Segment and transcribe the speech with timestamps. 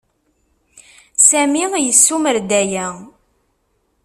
[1.27, 2.87] Sami yessumer-d aya.